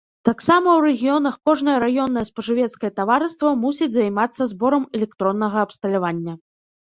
[0.27, 6.33] Таксама ў рэгіёнах кожнае раённае спажывецкае таварыства мусіць займацца зборам электроннага абсталявання.